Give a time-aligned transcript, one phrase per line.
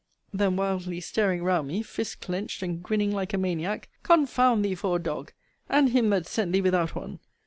[0.33, 4.95] Then wildly staring round me, fists clenched, and grinning like a maniac, Confound thee for
[4.95, 5.31] a dog,
[5.69, 7.19] and him that sent thee without one!